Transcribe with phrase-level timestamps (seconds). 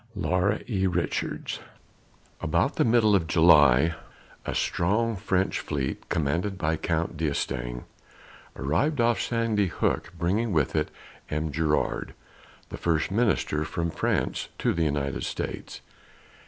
[0.15, 0.87] LAURA E.
[0.87, 1.59] RICHARDS.
[2.41, 3.93] About the middle of July,
[4.47, 7.83] a strong French fleet, commanded by Count D'Estaing,
[8.55, 10.89] arrived off Sandy Hook, bringing with it
[11.29, 11.51] M.
[11.51, 12.13] Gérard,
[12.69, 15.81] the first minister from France to the United States.